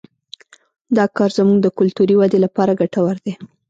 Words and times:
دا 0.97 1.05
کار 1.17 1.29
زموږ 1.37 1.57
د 1.61 1.67
کلتوري 1.77 2.15
ودې 2.17 2.39
لپاره 2.45 2.77
ګټور 2.81 3.15
دی 3.25 3.33